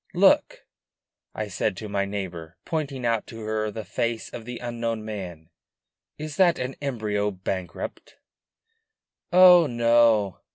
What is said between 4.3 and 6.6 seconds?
of the unknown man, "is that